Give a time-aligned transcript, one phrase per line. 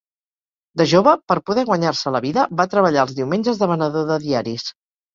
[0.81, 4.71] De jove, per poder guanyar-se la vida, va treballar els diumenges de venedor de diaris.